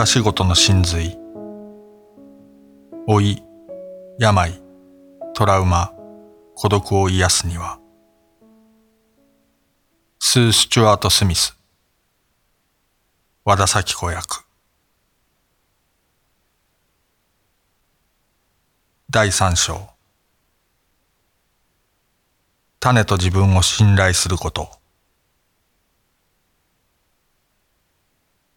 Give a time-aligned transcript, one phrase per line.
[0.00, 1.18] 庭仕事の真髄。
[3.06, 3.42] 老い
[4.18, 4.62] 病
[5.34, 5.92] トラウマ
[6.54, 7.78] 孤独を癒すには。
[10.18, 11.54] スー・スチュアート・スミス。
[13.44, 14.46] 和田咲子役。
[19.10, 19.86] 第三章。
[22.78, 24.79] 種と自分を信頼すること。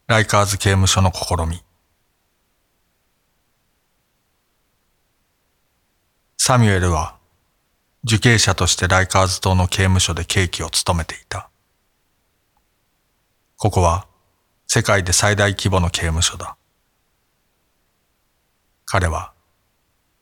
[0.05, 1.63] ライカーズ刑務所の試み
[6.37, 7.15] サミュエルは
[8.03, 11.49] 受刑者としてライカーズ島の刑務所で刑期を務めていた。
[13.55, 14.05] ここは
[14.67, 16.57] 世界で最大規模の刑務所だ。
[18.83, 19.31] 彼は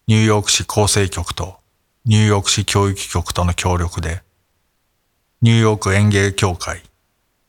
[0.06, 1.56] ニューヨーク市構成局と
[2.06, 4.22] ニューヨーク市教育局との協力で
[5.42, 6.84] ニューヨーク園芸協会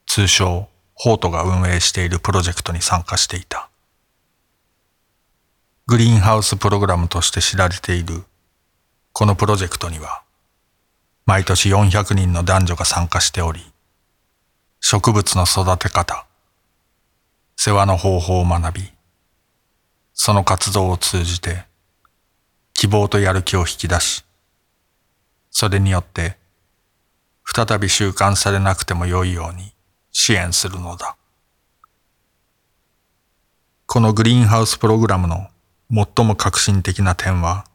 [0.07, 3.69] 通称ホートが運営しているプロジェクトに参加していた。
[5.93, 8.23] グリーンハウスプログラムとして知られている
[9.13, 10.23] このプロジェクトには
[11.27, 13.61] 毎年400人の男女が参加しており
[14.81, 16.25] 植物の育て方
[17.57, 18.93] 世話の方法を学び
[20.15, 21.65] その活動を通じて
[22.73, 24.25] 希望とやる気を引き出し
[25.51, 26.37] それによって
[27.45, 29.72] 再び習慣されなくても良いように
[30.13, 31.17] 支援するのだ
[33.87, 35.49] このグリーンハウスプログラムの
[35.91, 37.67] 最も革新的な点は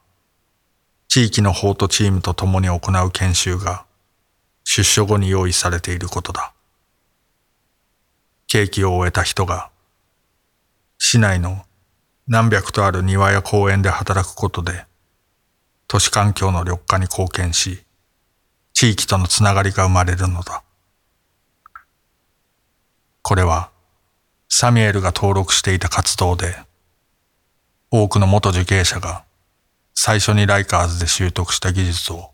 [1.08, 3.86] 地域の法とチームと共に行う研修が
[4.64, 6.54] 出所後に用意されていることだ。
[8.48, 9.70] 刑期を終えた人が
[10.98, 11.64] 市内の
[12.28, 14.86] 何百とある庭や公園で働くことで
[15.88, 17.84] 都市環境の緑化に貢献し
[18.74, 20.64] 地域とのつながりが生まれるのだ。
[23.28, 23.72] これは
[24.48, 26.56] サミュエルが登録していた活動で
[27.92, 29.26] 多くの元受刑者が
[29.94, 32.32] 最初にライカーズで習得した技術を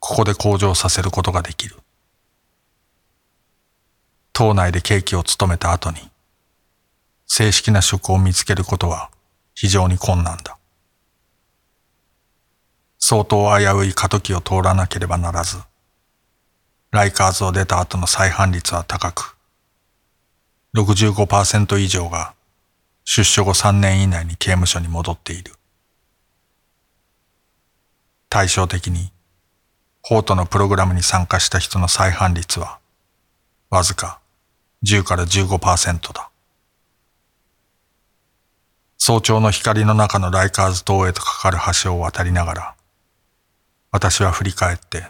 [0.00, 1.76] ここで向上させることができる。
[4.32, 5.98] 島内で刑期を務めた後に
[7.28, 9.12] 正式な職を見つけることは
[9.54, 10.58] 非常に困難だ。
[12.98, 15.58] 相当危うい過渡期を通らなければならず、
[16.90, 19.37] ライカーズを出た後の再犯率は高く、
[20.74, 22.34] 65%以上が
[23.04, 25.54] 出所後3年以内に刑務所に戻っている。
[28.28, 29.10] 対照的に、
[30.02, 32.78] ホートのプログラムに参加した人の再犯率は、
[33.70, 34.20] わずか
[34.84, 36.30] 10から15%だ。
[38.98, 42.74] 早朝の光の中のライカーズ島へとかかる橋を渡りながら、
[43.90, 45.06] 私は振り返って、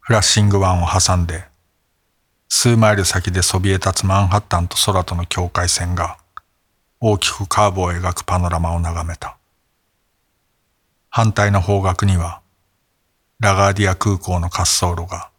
[0.00, 1.44] フラッシング湾を挟んで、
[2.48, 6.18] 数マイル先でそびえ立つマンハッタンと空との境界線が
[6.98, 9.36] 大きくカーブを描くパノラマを眺めた。
[11.10, 12.40] 反対の方角には、
[13.38, 15.30] ラガーディア空港の滑走路が、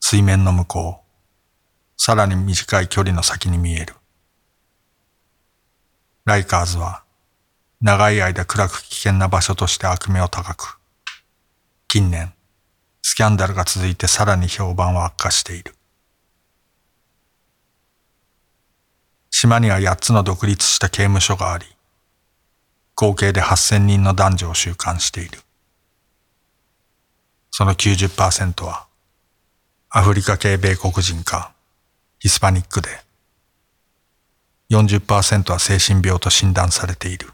[0.00, 3.94] 水面の向こう、さらに短い距離の先に見える。
[6.24, 7.04] ライカーズは、
[7.80, 10.80] 長い間暗く危険な場所として悪名高く、
[11.86, 12.34] 近年、
[13.02, 15.75] スキャンダルが続いてさらに評判は悪化している。
[19.38, 21.66] 島には8つの独立した刑務所があり、
[22.94, 25.40] 合計で8000人の男女を収監している。
[27.50, 28.86] その90%は
[29.90, 31.52] アフリカ系米国人か
[32.18, 32.88] ヒスパニックで
[34.70, 37.28] 40%は精神病と診断されている。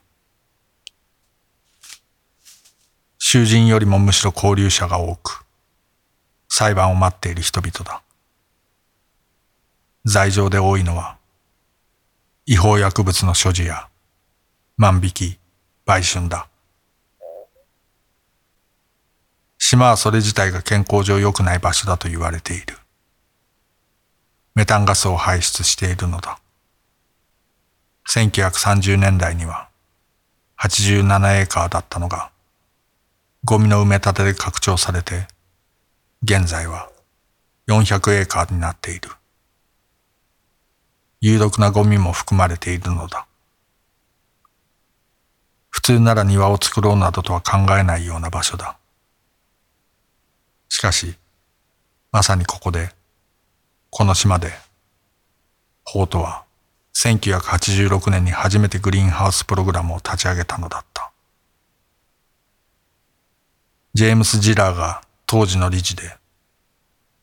[3.18, 5.44] 囚人よりもむしろ交流者が多く
[6.48, 8.02] 裁判を待っている人々だ。
[10.04, 11.21] 罪状で多いのは
[12.44, 13.88] 違法薬物の所持や
[14.76, 15.38] 万引き、
[15.86, 16.48] 売春だ。
[19.58, 22.76] 島はそれ自体が健康上良くない場所だと言われている。
[24.56, 26.40] メタンガスを排出しているのだ。
[28.08, 29.68] 1930年代には
[30.58, 32.32] 87エーカーだったのが、
[33.44, 35.28] ゴミの埋め立てで拡張されて、
[36.24, 36.90] 現在は
[37.68, 39.10] 400エーカーになっている。
[41.24, 43.28] 有毒なゴミも含まれているのだ。
[45.70, 48.76] 普通なら庭を作ろうなどとは考えないような場所だ。
[50.68, 51.14] しかし、
[52.10, 52.92] まさにここで、
[53.90, 54.50] この島で、
[55.84, 56.42] ホートは
[56.94, 61.12] 1986年に初めてグリーンハウスプログラムを立ち上げたのだった。
[63.94, 66.16] ジェームス・ジラーが当時の理事で、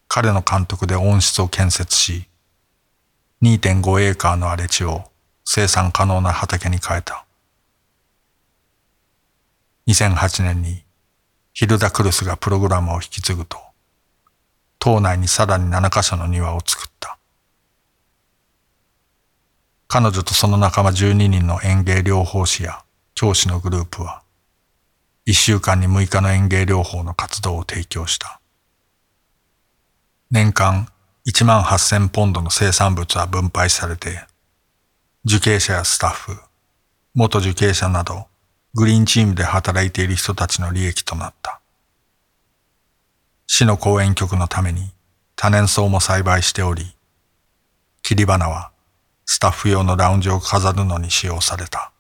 [0.07, 2.28] 彼の監督で温室を建設し、
[3.41, 5.03] 2.5エーカーの荒れ地を
[5.45, 7.25] 生産可能な畑に変えた。
[9.87, 10.83] 2008年に
[11.53, 13.57] ヒルダ・クルスがプログラムを引き継ぐと、
[14.77, 17.17] 島内にさらに7カ所の庭を作った。
[19.87, 22.83] 彼女とその仲間12人の園芸療法士や
[23.15, 24.21] 教師のグループは、
[25.25, 28.39] 1週間に6日の園芸療法の活動を提供した。
[30.29, 30.89] 年間
[31.29, 34.25] 1万8000ポンドの生産物は分配されて、
[35.25, 36.41] 受刑者やスタッフ、
[37.13, 38.25] 元受刑者など
[38.73, 41.61] グリーンチームで働いている人たちの利益となった。
[43.45, 44.89] 市の公園局のために
[45.35, 46.95] 多年草も栽培しており、
[48.01, 48.71] 切り花は
[49.27, 51.91] スタッフ用のラウンジを飾るのに使用された。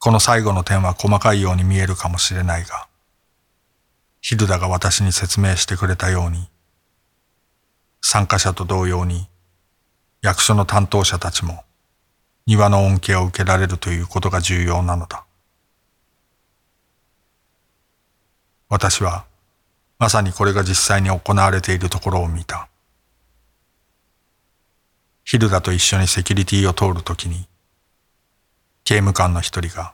[0.00, 2.88] この最後の点は細かいように見えるかもしれないが、
[4.20, 6.48] ヒルダが私に説明してくれたように、
[8.00, 9.28] 参加者と同様に
[10.22, 11.64] 役所の担当者たちも
[12.46, 15.24] 庭の恩恵を受けられるということが重要なのだ。
[18.68, 19.26] 私は
[19.98, 22.68] まさにこれが実際に行われているところを見た。
[25.24, 27.46] ヒルダと一緒にセキュリティを通るときに、
[28.84, 29.92] 刑務官の一人が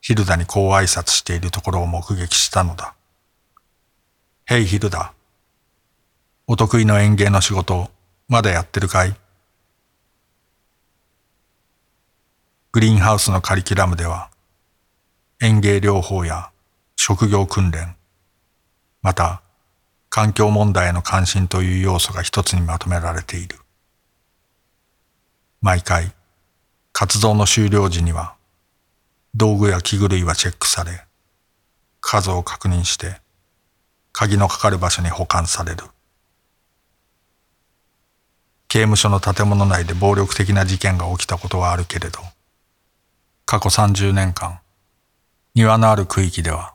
[0.00, 2.94] ヒルダにこう挨拶しているところを目撃したのだ。
[4.44, 5.12] ヘイヒルダ。
[6.50, 7.90] お得意の園芸の仕事、
[8.26, 9.14] まだやってるかい？
[12.72, 14.30] グリーンハウスのカリキュラムでは、
[15.42, 16.50] 園芸療法や
[16.96, 17.96] 職業訓練、
[19.02, 19.42] また
[20.08, 23.58] 環境問題への関心という要素が一つにまとめられている。
[25.60, 26.14] 毎回、
[26.94, 28.36] 活動の終了時には、
[29.34, 31.04] 道具や器具類はチェックされ、
[32.00, 33.20] 数を確認して、
[34.12, 35.84] 鍵のかかる場所に保管される。
[38.68, 42.20] 刑務所の建物内で暴力的な事件が起きたことはあるけれど、
[43.46, 44.60] 過去30年間、
[45.54, 46.74] 庭のある区域では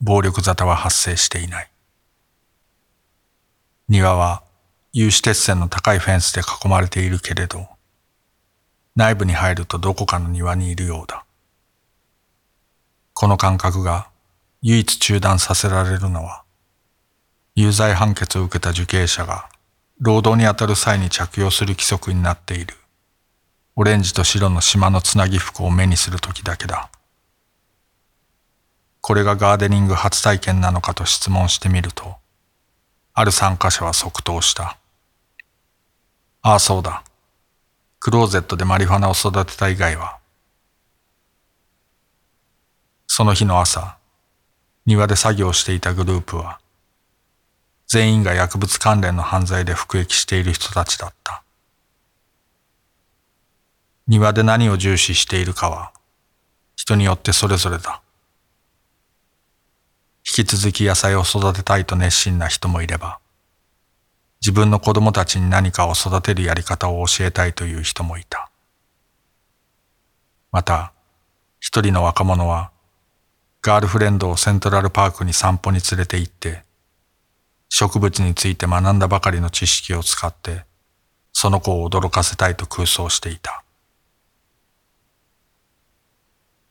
[0.00, 1.70] 暴力沙汰は発生していない。
[3.88, 4.42] 庭は
[4.92, 7.68] 有刺鉄線の高いフェンスで囲まれているけれど、
[8.96, 11.24] 内部に入るとどこかの庭にいるようだ。
[13.12, 14.08] この感覚が
[14.62, 16.42] 唯一中断させられるのは、
[17.54, 19.48] 有罪判決を受けた受刑者が
[20.00, 22.74] 労働に当たる際に着用する規則になっている
[23.80, 26.90] オレンジと白の島のつなぎ服を目にする時だけだ。
[29.00, 32.16] これがガーデニング初体験なのかと質問してみると、
[33.14, 34.78] ある参加者は即答した。
[36.42, 37.04] ああ、そうだ。
[38.00, 40.18] クローゼットでマリファナを育てた以外は。
[43.06, 43.96] その日の朝、
[44.86, 46.58] 庭で作業していたグループは、
[47.88, 51.42] 全員が薬物関連の犯罪で服役している人たちだった。
[54.06, 55.92] 庭で何を重視しているかは
[56.76, 58.00] 人によってそれぞれだ。
[60.26, 63.18] 引き続き野菜を育てたいと熱心な人もいれば、
[64.40, 68.50] 自分の子供たちに何かを育てるやり方を教えたいという人もいた。
[70.52, 70.92] また、
[71.60, 72.70] 一人の若者は、
[73.60, 76.62] ガールフレンドをセントラルパークに散歩に連れて行って、
[77.68, 80.64] 植物について学んだばかりの知識を使って、
[81.32, 83.62] その子を驚かせたいと空想していた。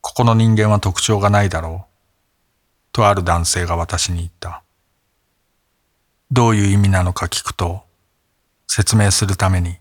[0.02, 1.94] ここの人間は特徴がないだろう。
[2.92, 4.64] とある男性が私に言った。
[6.32, 7.84] どういう意味なのか聞くと、
[8.68, 9.78] 説明するために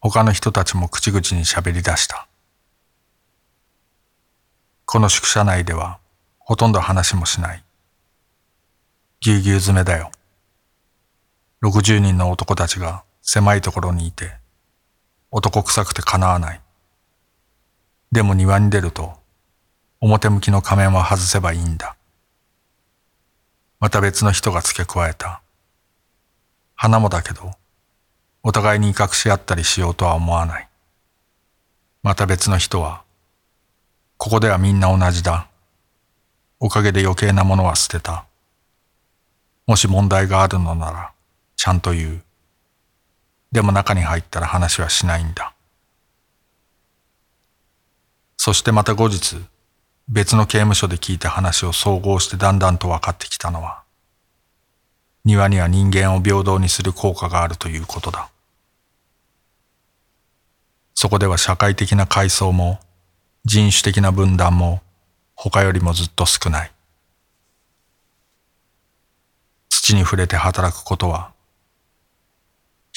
[0.00, 2.26] 他の人たちも口々に喋り出した。
[4.86, 5.98] この宿舎内では
[6.38, 7.62] ほとんど話もしない。
[9.20, 10.10] ぎゅうぎゅう詰めだよ。
[11.62, 14.32] 60人の男たちが狭いところにいて、
[15.30, 16.60] 男臭くてかなわない。
[18.12, 19.20] でも庭に出ると
[20.02, 21.94] 表向きの仮面は外せばいいんだ。
[23.78, 25.42] また別の人が付け加えた。
[26.74, 27.52] 花もだけど、
[28.42, 30.68] お互いに威嚇し合ったりしようとは思わない。
[32.02, 33.02] また別の人は、
[34.16, 35.48] ここではみんな同じだ。
[36.58, 38.24] おかげで余計なものは捨てた。
[39.66, 41.12] もし問題があるのなら、
[41.60, 42.22] ちゃんと言う。
[43.52, 45.52] でも中に入ったら話はしないんだ。
[48.38, 49.36] そしてまた後日、
[50.08, 53.82] 別の刑務所で聞いた話を総合してだんだんと分かってきたのは、
[55.26, 58.30] 庭には人間を平等にする効果があるということだ。
[60.94, 62.80] そこでは社会的な階層も
[63.44, 64.80] 人種的な分断も
[65.34, 66.72] 他よりもずっと少ない。
[69.68, 71.38] 土に触れて働くことは、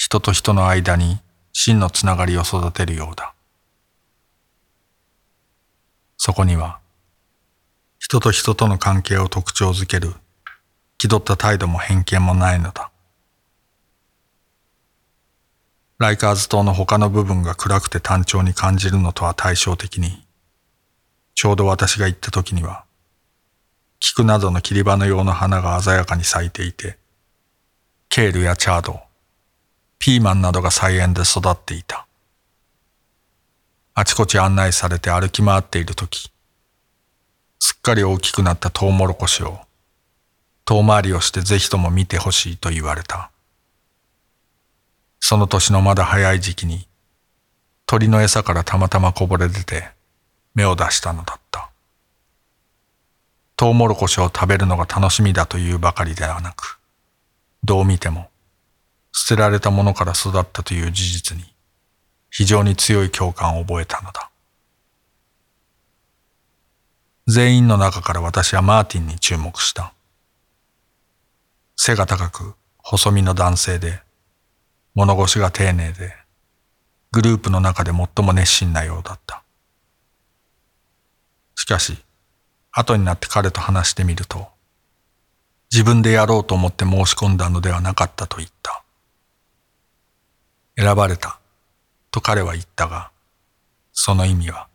[0.04, 1.18] 人と人の間に
[1.54, 3.32] 真のつながりを育てるようだ。
[6.18, 6.78] そこには、
[7.98, 10.12] 人と人との関係を特徴づける
[10.98, 12.90] 気取った態度も偏見もないのだ。
[15.96, 20.22] ライカーズ島の他の部分が暗くて単調に感じるのとは対照的に、
[21.34, 22.84] ちょうど私が行った時には、
[24.00, 26.98] 菊などの切り花用の花が鮮やかに咲いていて、
[28.10, 29.03] ケールやチャード、
[30.04, 32.06] ピーマンなどが菜園で育っていた。
[33.94, 36.30] あちこち案内されて歩き回っている時、
[37.58, 39.60] すっかり大きくなったトウモロコシを
[40.66, 43.30] 遠回りをしてぜひとも見てほしいと言われた。
[45.20, 46.86] その年のまだ早い時期に
[47.86, 49.88] 鳥の餌からたまたまこぼれ出て
[50.54, 51.70] 芽を出したのだった。
[53.56, 56.78] トウモロコシを食べるのが楽しみだというばかりではなく、
[57.64, 58.28] どう見ても
[59.16, 61.44] 捨てられたものから育ったという事実に
[62.30, 64.28] 非常に強い共感を覚えたのだ。
[67.28, 69.94] 全員の中から私はマーティンに注目した。
[71.76, 74.00] 背が高く細身の男性で、
[74.94, 76.12] 物腰が丁寧で、
[77.12, 79.44] グループの中で最も熱心なようだった。
[81.54, 81.96] しかし、
[82.72, 84.48] 後になって彼と話してみると、
[85.70, 88.83] 自分でやろうと思って申し込んだのではなかったと言った。
[90.76, 91.38] 選ばれた、
[92.10, 93.10] と彼は言ったが、
[93.92, 94.68] その意味は、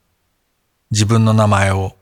[0.91, 1.95] 自分の名前を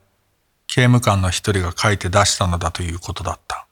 [0.66, 3.66] 刑務官の一人が書いて出したのだということだった。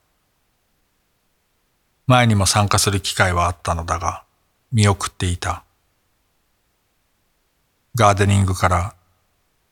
[2.06, 4.25] 前にも参加する機会はあったのだが、
[4.73, 5.64] 見送っていた。
[7.95, 8.95] ガーデニングから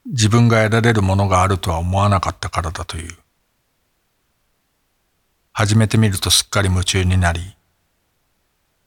[0.06, 3.16] 自分が得られるものがあるとは思わなかったからだという。
[5.52, 7.56] 始めてみるとすっかり夢中になり、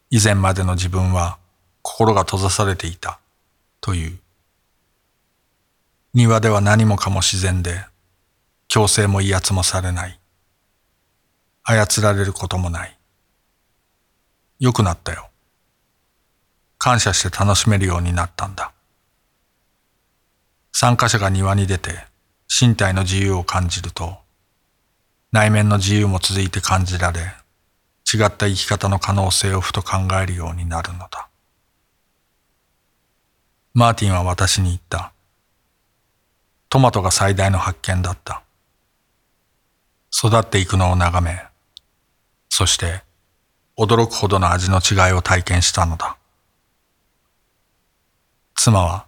[0.10, 1.38] 以前までの自分は
[1.89, 3.17] 心が閉ざされていた
[3.79, 4.20] という。
[6.13, 7.86] 庭では何もかも自然で、
[8.67, 10.20] 強制も威圧もされない。
[11.63, 12.98] 操られることもない。
[14.60, 15.29] 良くなったよ。
[16.77, 18.74] 感謝して楽しめるようになったんだ。
[20.74, 22.06] 参加者が庭に出て
[22.62, 24.17] 身体の自由を感じると、
[25.32, 31.29] 内面の自由も続いて感じられ、違った生き方の可能性をふと考えるようになるのだ。
[33.77, 35.13] マーティンは私に言った。
[36.67, 38.41] トマトが最大の発見だった。
[40.12, 41.43] 育っていくのを眺め、
[42.50, 43.03] そして
[43.77, 46.17] 驚くほどの味の違いを体験したのだ。
[48.55, 49.05] 妻は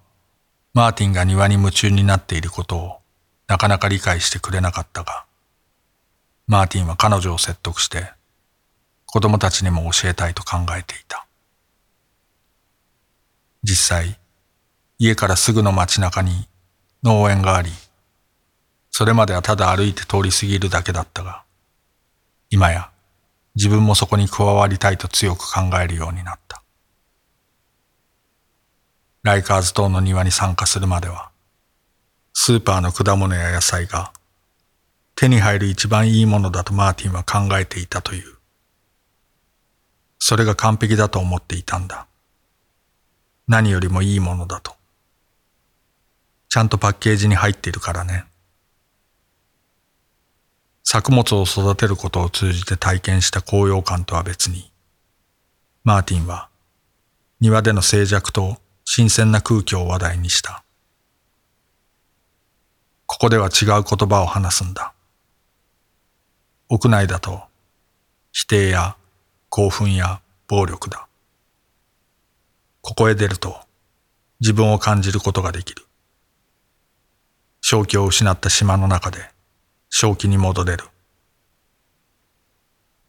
[0.75, 2.99] マーティンが庭に夢中になっていることを
[3.47, 5.25] なかなか理解してくれなかったが、
[6.45, 8.11] マーティンは彼女を説得して
[9.07, 11.25] 子供たちにも教えたいと考えていた。
[13.63, 14.19] 実際、
[15.01, 16.49] 家からすぐの街中に
[17.03, 17.71] 農園があり、
[18.91, 21.43] それまではただ歩いて通り過ぎるだけだったが、
[22.49, 22.89] 今や
[23.55, 26.61] 自分もそこに加わりたいと強く考えるようになった。
[29.23, 31.29] ライカーズ島の庭に参加するまでは、
[32.33, 34.11] スーパーの果物や野菜が
[35.15, 38.35] 手に入る一番いいものだとマーティンは考えていたという。
[40.17, 42.05] それが完璧だと思っていたんだ。
[43.47, 44.78] 何よりもいいものだと。
[46.49, 48.25] ちゃんとパッケージに入っているからね。
[50.83, 54.71] 作物を育てることを通じて体験した高揚感とは別に、
[55.83, 56.49] マーティンは
[57.39, 60.63] 庭での静寂と新鮮な空気を話題にした。
[63.05, 64.93] ここでは違う言葉を話すんだ。
[66.67, 67.43] 屋内だと
[68.31, 68.95] 否定や
[69.49, 71.07] 興奮や暴力だ。
[72.81, 73.59] ここへ出ると
[74.39, 75.88] 自分を感じることができる。
[77.71, 79.19] 正気を失った島の中で
[79.91, 80.85] 正気に戻れる。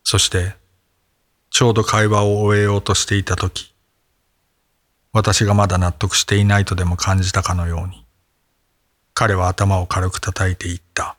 [0.04, 0.54] そして
[1.48, 3.72] ちょうど会話を終えようとしていたとき、
[5.14, 8.04] 私がまだ納得していないとでも感じたかのように、
[9.14, 11.16] 彼は頭を軽く叩いて言った。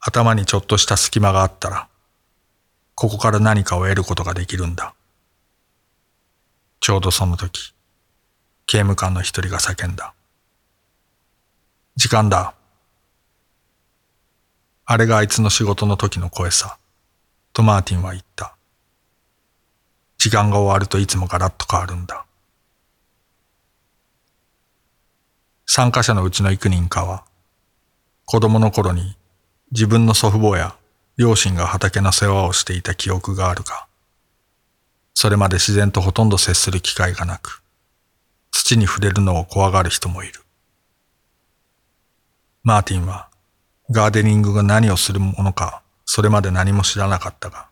[0.00, 1.88] 頭にちょっとした隙間があったら、
[2.94, 4.94] ここから何かを得ることができるんだ。
[6.80, 7.74] ちょうどその時、
[8.64, 10.14] 刑務官の一人が叫んだ。
[11.96, 12.54] 時間だ。
[14.84, 16.76] あれがあいつの仕事の時の声さ、
[17.52, 18.56] とマーティンは言った。
[20.18, 22.26] 時間が終わるといつもガラッと変わるんだ。
[25.66, 27.24] 参加者のうちの幾人かは、
[28.26, 29.16] 子供の頃に
[29.70, 30.76] 自分の祖父母や
[31.16, 33.86] 両親が畑の世話をしていた記憶があるが、
[35.14, 37.62] それまで自然とほとんど接する機会がなく、
[38.50, 40.43] 土に触れるのを怖がる人もいる。
[42.66, 43.28] マーティンは
[43.90, 47.68] ガーデニングが何をするものかそれまで何も知らなかったが、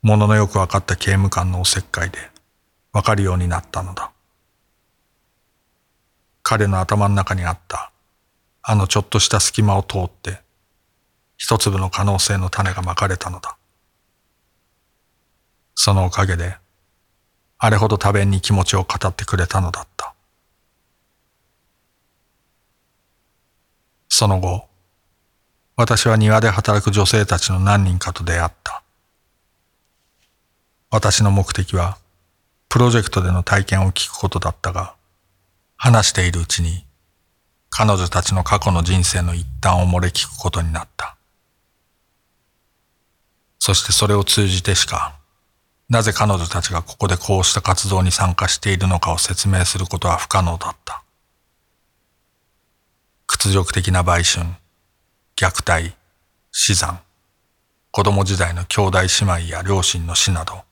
[0.00, 2.18] もののよくわかった刑務官のおせっかいで
[2.92, 4.12] わかるようになったのだ。
[6.44, 7.90] 彼の頭の中にあった
[8.62, 10.40] あのちょっとした隙間を通って
[11.36, 13.56] 一粒の可能性の種がまかれたのだ。
[15.74, 16.56] そのおかげで
[17.58, 19.97] あれほど多弁に気持ちを語ってくれたのだった。
[24.18, 24.66] その後、
[25.76, 28.82] 私は庭で働く女性たちの何人かと出会った。
[30.90, 31.98] 私の目的は、
[32.68, 34.96] プロジェクトでの体験を聞くことだったが、
[35.76, 36.84] 話しているうちに、
[37.70, 41.16] 彼女たちの過去の人生の一端を漏れ聞くことになった。
[43.60, 45.14] そしてそれを通じてしか、
[45.88, 51.04] なぜ彼女たちがここでこうした活動に参加しているのかを説明することは不可能だった。
[53.30, 54.46] 屈辱的な売春、
[55.36, 55.94] 虐待、
[56.50, 57.02] 死産、
[57.90, 59.08] 子供時代の兄弟姉
[59.42, 60.62] 妹や両親の死など、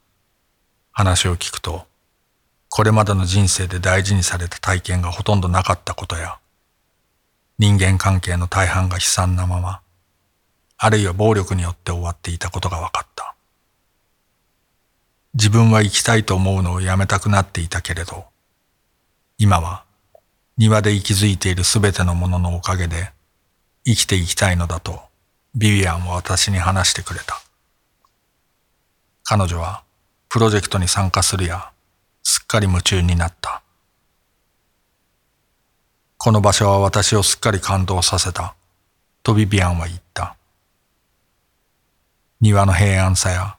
[0.90, 1.86] 話を聞くと、
[2.70, 6.38] これまでの人生で大事にされた体験がほとんどなかったことや、
[7.58, 9.82] 人間関係の大半が悲惨なまま、
[10.78, 13.34] あるいは暴力によって終わっていたことが分かった。
[15.34, 18.24] 自分は生きたいと思うのをやめたくなっていたけれど、
[19.36, 19.85] 今は
[20.58, 23.10] 庭で息づいているすべてのもののおかげで
[23.84, 25.00] 生きていきたいのだと
[25.54, 27.42] ビビアンは私に話してくれた。
[29.22, 29.82] 彼女は
[30.28, 31.70] プロジェクトに参加するや
[32.22, 33.62] すっかり夢中になった。
[36.16, 38.54] この場所は私をすっかり感動させた
[39.22, 40.36] とビビアンは言った。
[42.40, 43.56] 庭の平安さや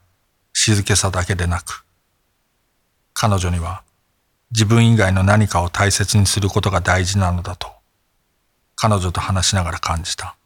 [0.52, 1.84] 静けさだけでなく、
[3.14, 3.82] 彼女には
[4.50, 7.68] 自分以外の何かを大切にすることが大事なのだと、
[8.76, 10.36] 彼女と話しながら感じた。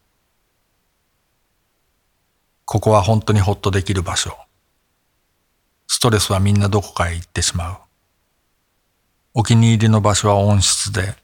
[2.64, 4.36] ここは本当にほっとできる場所。
[5.86, 7.76] ストレスはみんなどこかへ行ってしまう。
[9.34, 11.14] お気に入りの場所は温室で、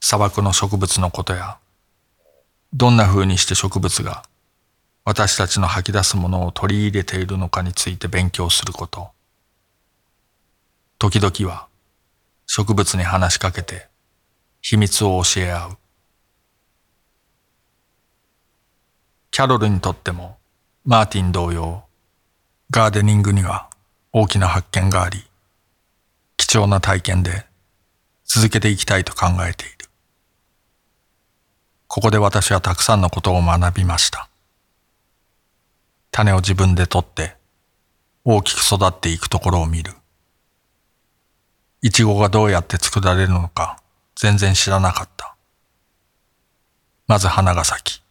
[0.00, 1.58] 砂漠の植物のことや、
[2.72, 4.24] どんな風にして植物が
[5.04, 9.10] 私たちの吐き出すものを取り入れているのかについて勉強すること。
[10.98, 11.68] 時々は
[12.46, 13.88] 植物に話しかけて
[14.60, 15.78] 秘密を教え合う。
[19.30, 20.38] キャロルにとっても
[20.84, 21.84] マーティン同様、
[22.70, 23.68] ガーデニングには
[24.12, 25.24] 大きな発見があり、
[26.36, 27.46] 貴重な体験で
[28.24, 29.88] 続けていきたいと考えている。
[31.88, 34.28] ここで私はたくさんのことを学びました。
[36.10, 37.36] 種を自分で取って
[38.24, 39.92] 大きく育っていくところを見る。
[41.84, 43.78] イチゴがどうやって作られるのか
[44.16, 45.36] 全然知らなかった。
[47.06, 48.02] まず花が咲き、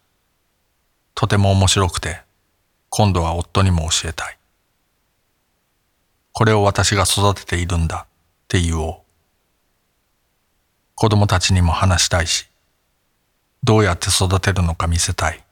[1.15, 2.21] とても面白くて、
[2.89, 4.37] 今度は夫にも教えたい。
[6.33, 8.07] これを私が育てているんだっ
[8.47, 8.95] て言おう。
[10.93, 12.47] 子供たちにも話したいし、
[13.63, 15.43] どうやって育てるのか見せたい。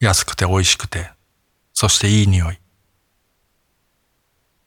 [0.00, 1.08] 安くて美味しくて、
[1.72, 2.58] そしていい匂い。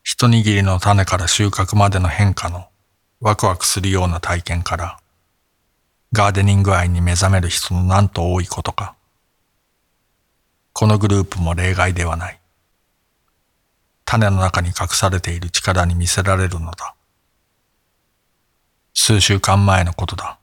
[0.10, 2.70] 一握りの種から収穫までの変化の
[3.20, 5.00] ワクワクするような体験から、
[6.14, 8.96] ガーデニング愛に目覚める人のなんと多いことか。
[10.72, 12.40] このグループも例外ではない。
[14.06, 16.96] 種の中に隠されている力に見せられるのだ。
[18.94, 20.40] 数週間前のことだ。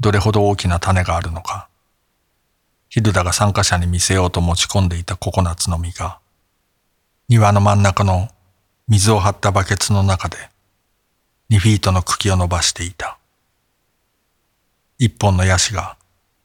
[0.00, 1.68] どれほど大きな種があるのか。
[2.88, 6.18] ヒルダが参加者に見せようと持ち込んでいたココナッツの実が、
[7.28, 8.28] 庭の真ん中の
[8.86, 10.36] 水を張ったバケツの中で、
[11.50, 13.18] 2フィートの茎を伸ばしていた。
[14.96, 15.96] 一本のヤシが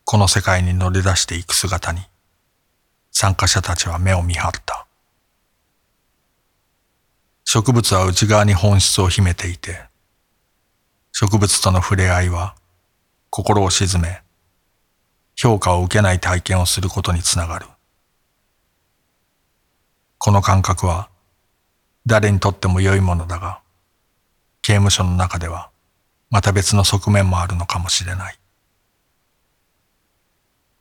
[0.05, 2.01] この世界に乗り出していく姿に、
[3.11, 4.87] 参加者たちは目を見張った。
[7.43, 9.81] 植物は内側に本質を秘めていて、
[11.11, 12.55] 植物との触れ合いは
[13.29, 14.23] 心を沈め、
[15.35, 17.67] 評価を受けない体験をすることにつながる。
[20.23, 21.09] この感覚は
[22.05, 23.59] 誰にとっても良いものだが、
[24.61, 25.71] 刑務所の中では
[26.29, 28.37] また別の側面もあるのかもしれない。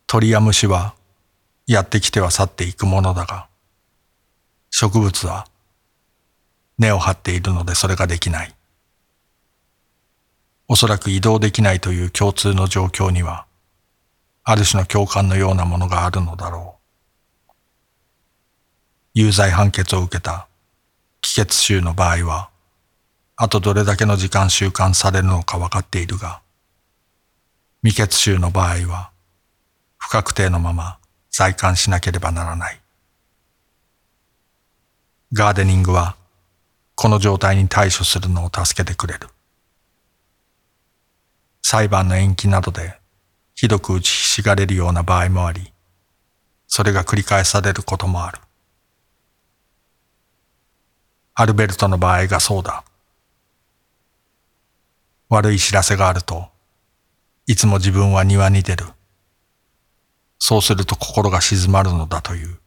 [0.06, 0.94] 鳥や虫は
[1.66, 3.48] やってきては去っていくものだが、
[4.68, 5.46] 植物は
[6.76, 8.54] 根を張っているのでそれができない。
[10.68, 13.46] おそらく移動できないという共通の状況には、
[14.44, 16.79] ある種の共感のようなものがあるのだろう。
[19.12, 20.46] 有罪判決を受けた
[21.20, 22.50] 帰結囚の場合は、
[23.34, 26.40] あとどれだけの時間収監されるのか分かっているが、
[27.82, 29.10] 未決囚の場合は、
[29.98, 30.98] 不確定のまま
[31.30, 32.80] 在監しなければならない。
[35.32, 36.14] ガーデニングは、
[36.94, 39.28] この状態に対処するのを助けてくれる。
[41.62, 42.98] 裁判の延期などで、
[43.56, 45.72] ひどく打ちひしがれるような場合もあり、
[46.68, 48.38] それが繰り返されることもある。
[51.40, 52.84] アルベルトの場合がそうだ。
[55.30, 56.48] 悪い知らせがあると、
[57.46, 58.84] いつも自分は庭に出る。
[60.38, 62.58] そうすると心が静まるのだという。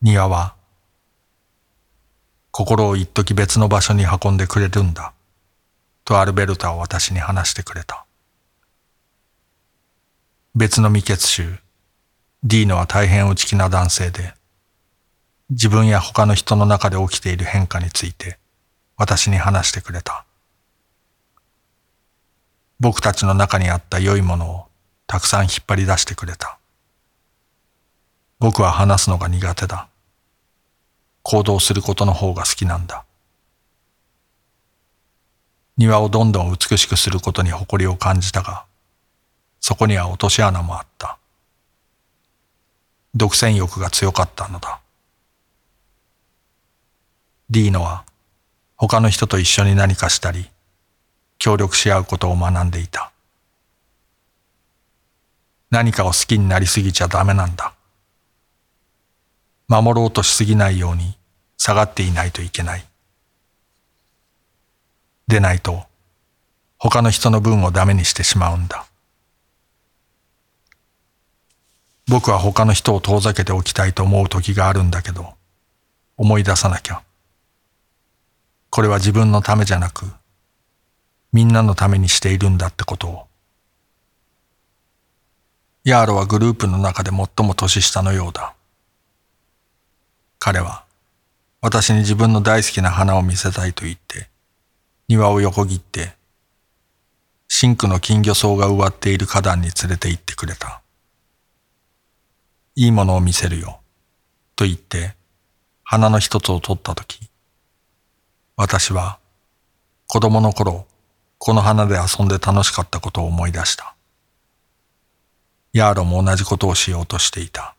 [0.00, 0.54] 庭は、
[2.52, 5.12] 心を一時別の場所に運んでくれるんだ。
[6.04, 8.06] とアルベルタは私に話してくれた。
[10.54, 11.58] 別の未決集、
[12.44, 14.37] ディーノは大変内気な男性で、
[15.50, 18.38] 自分や他の人の中で起きている変化について
[18.98, 20.26] 私に話してくれた。
[22.80, 24.64] 僕たちの中にあった良いものを
[25.06, 26.58] たくさん引っ張り出してくれた。
[28.38, 29.88] 僕は話すのが苦手だ。
[31.22, 33.04] 行動することの方が好きなんだ。
[35.78, 38.64] 庭をどんどん美しくすることに誇りを感じたが、
[39.60, 41.18] そこには落とし穴もあった。
[43.14, 44.80] 独占欲が強かったのだ。
[47.50, 48.04] ディーノは
[48.76, 50.50] 他の人と一緒に何かしたり、
[51.38, 53.10] 協力し合うことを学んでいた。
[55.70, 57.72] 何かを好きになりすぎちゃダメなんだ。
[59.66, 61.16] 守ろうとしすぎないように
[61.56, 62.84] 下がっていないといけない。
[65.26, 65.84] でないと
[66.78, 68.86] 他の人の分をダメにしてしまうんだ。
[72.06, 75.34] 僕は他の人を遠ざけておきたいと思う時があるんだけど、
[76.16, 77.02] 思い出さなきゃ。
[78.70, 80.06] これは自分のためじゃなく、
[81.32, 83.26] みんなのためにしているんだってことを。
[85.84, 88.54] ヤーロはグループの中で最も年下のようだ。
[90.38, 90.84] 彼は
[91.60, 94.28] 私に自分の大好きな花を見せたいと言って、
[95.08, 96.12] 庭を横切って、
[97.48, 100.82] シンクの金魚草が植わっている花壇に連れて行ってくれた。
[102.76, 103.80] いいものを見せるよ、
[104.54, 105.16] と言って、
[105.82, 107.27] 花の一つを取ったとき、
[108.60, 109.20] 私は
[110.08, 110.84] 子供の頃、
[111.38, 113.94] この花で遊んで楽しかったことを思い出した。
[115.72, 117.76] ヤーロも同じことをしようとしていた。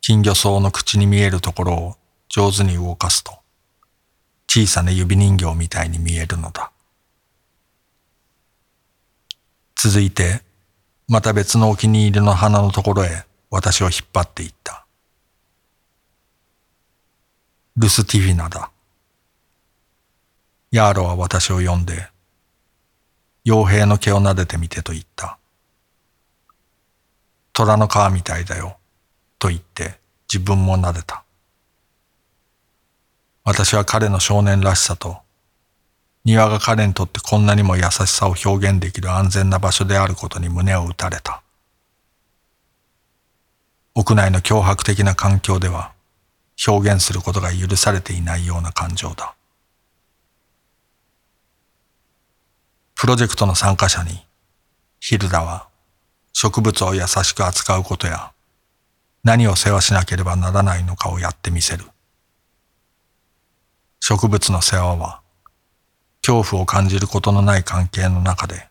[0.00, 1.94] 金魚草の口に見えるところを
[2.28, 3.34] 上手に動かすと、
[4.48, 6.72] 小さな指人形みたいに見えるのだ。
[9.76, 10.42] 続いて、
[11.06, 14.84] また別のお気に入りの花のところへ私を引っ張っていった。
[17.76, 18.72] ルスティフィナだ。
[20.70, 22.08] ヤーロは私を呼んで、
[23.46, 25.38] 傭兵の毛を撫でてみてと言った。
[27.54, 28.76] 虎の皮みたいだよ、
[29.38, 29.98] と言って
[30.32, 31.24] 自分も撫でた。
[33.44, 35.22] 私は彼の少年らしさと、
[36.26, 41.42] 庭が彼にとってこんなにも優しさを表現できる安全な場所であることに胸を打たれた。
[43.94, 45.92] 屋内の脅迫的な環境では
[46.66, 49.34] 表現することが許されていないような感情だ。
[53.00, 54.26] プロジェクトの参加者に、
[54.98, 55.68] ヒルダは
[56.32, 58.32] 植物を優しく扱うことや、
[59.22, 61.84] 何を世話しなければならないのかをやってみせる。
[64.00, 65.20] 植物の世話は、
[66.26, 68.66] 恐怖を感じることのない関係の中で、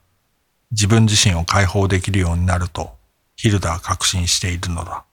[0.71, 2.97] 自分自身を解放できるようになると、
[3.37, 5.05] ヒルダは確信しているのだ。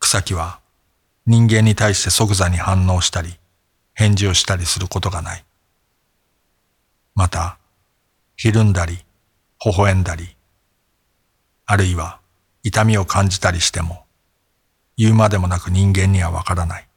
[0.00, 0.60] 草木は、
[1.26, 3.38] 人間に対して即座に反応したり、
[3.92, 5.44] 返事をしたりすることがない。
[7.14, 7.58] また、
[8.36, 9.04] ひるんだり、
[9.64, 10.34] 微笑んだり、
[11.66, 12.20] あるいは
[12.62, 14.04] 痛みを感じたりしても、
[14.96, 16.88] 言うまでもなく人間にはわからない。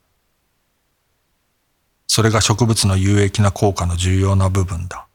[2.07, 5.05] それが植物の有益な効果の重要な部分だ。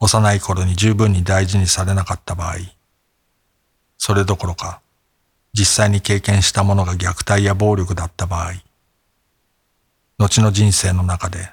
[0.00, 2.56] 幼い頃に十分に大事にされなかった場合、
[3.98, 4.80] それどころか
[5.52, 8.54] 実際に経験したものが虐待や暴力だった場合、
[10.18, 11.52] 後の人生の中で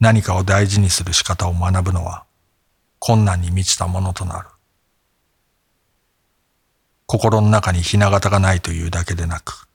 [0.00, 2.24] 何かを大事にする仕方を学ぶのは
[2.98, 4.48] 困難に満ちたものとなる。
[7.06, 9.68] 心の中にひな形がないというだけでなく、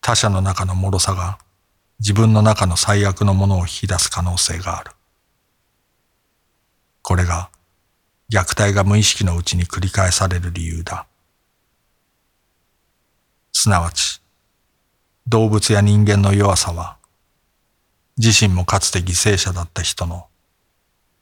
[0.00, 1.38] 他者の中の脆さが
[1.98, 4.92] 自分の中の最悪のものを引き出す可能性がある。
[7.02, 7.50] これが
[8.30, 11.06] 虐待が無意識のうちに繰り返される理由だ。
[13.52, 14.20] すなわち、
[15.26, 16.98] 動物や人間の弱さは、
[18.16, 20.26] 自身もかつて犠牲者だった人の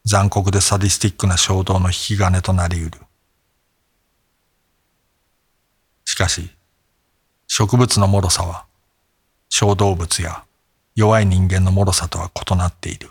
[0.05, 3.07] 残酷でサディスティックな衝動の引き金となり得る。
[6.05, 6.51] しかし、
[7.47, 8.65] 植物の脆さは、
[9.49, 10.45] 小動物や
[10.97, 13.11] 弱い人間の脆さとは異なっている。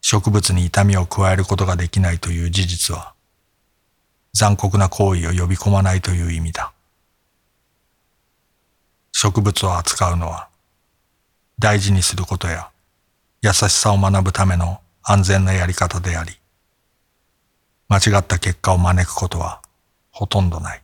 [0.00, 3.14] 植物に痛みを加えることができないという事実は、
[4.32, 6.72] 残酷な行為を呼び込まないという意味だ。
[9.12, 10.49] 植物を扱うのは、
[11.60, 12.70] 大事にすることや
[13.42, 16.32] 優しさを学ぶための安全なやり方であり、
[17.86, 19.60] 間違った結果を招くことは
[20.10, 20.82] ほとんどない。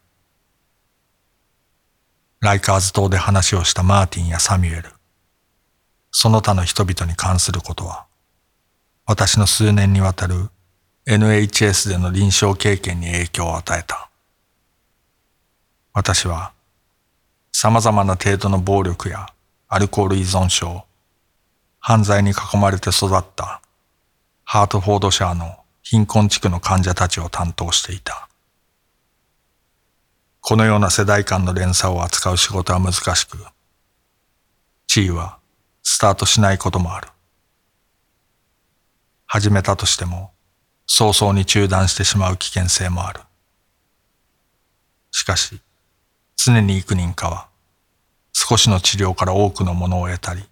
[2.41, 4.91] ライカーズ島で話をしたマーティンやサミュエル、
[6.11, 8.05] その他の人々に関することは、
[9.07, 10.51] 私の数年にわたる
[11.07, 14.11] NHS での臨床経験に影響を与えた。
[15.95, 16.53] 私は
[17.51, 19.29] 様々な程度の暴力や
[19.77, 20.87] アルコール依存症、
[21.81, 23.61] 犯罪に囲まれて育った
[24.43, 28.27] ハートフォードシャーの貧困地区の患者たちを担当していた。
[30.41, 33.37] このような世代間の連鎖を扱う仕事は難しく、
[34.87, 35.37] 地位は
[35.83, 37.09] スタートしないこともある。
[39.27, 40.31] 始めたとしても、
[40.87, 43.21] 早々に中断してしまう危険性もある。
[45.11, 45.61] しかし、
[46.35, 47.49] 常に幾人かは、
[48.39, 50.45] 少しの治療から多くのものを得たり、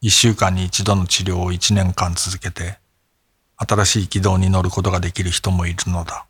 [0.00, 2.78] 一週間に一度の治療を一年間続けて、
[3.58, 6.24] 新しい軌道に乗ることができる人もいるのだ。